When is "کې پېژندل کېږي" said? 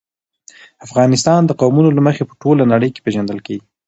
2.91-3.63